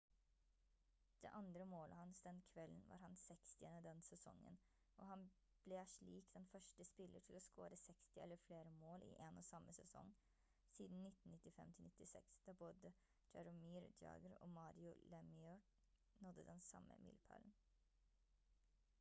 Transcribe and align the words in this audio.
det 1.23 1.31
andre 1.39 1.65
målet 1.65 1.95
hans 1.97 2.21
den 2.27 2.39
kvelden 2.45 2.83
var 2.89 2.95
hans 2.97 3.19
60. 3.23 3.51
den 3.83 3.99
sesongen 4.05 4.55
og 5.01 5.07
han 5.09 5.25
ble 5.65 5.81
slik 5.91 6.31
den 6.37 6.47
første 6.53 6.87
spiller 6.89 7.21
til 7.27 7.37
å 7.41 7.43
score 7.49 7.77
60 7.81 8.17
eller 8.25 8.41
flere 8.45 8.73
mål 8.79 9.05
i 9.09 9.11
en 9.27 9.37
og 9.43 9.47
samme 9.51 9.75
sesong 9.81 10.11
siden 10.77 11.05
1995-96 11.11 12.35
da 12.49 12.57
både 12.65 12.93
jaromir 13.37 13.89
jagr 14.07 14.37
og 14.39 14.51
mario 14.57 14.95
lemieux 15.13 15.71
nådde 16.25 16.49
den 16.51 16.65
samme 16.73 16.99
milepælen 17.07 17.57